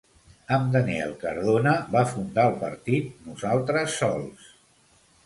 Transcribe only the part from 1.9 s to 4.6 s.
va fundar el partit Nosaltres Sols!